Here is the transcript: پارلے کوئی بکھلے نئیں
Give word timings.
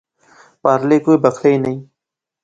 پارلے 0.61 0.97
کوئی 1.05 1.17
بکھلے 1.23 1.51
نئیں 1.63 1.79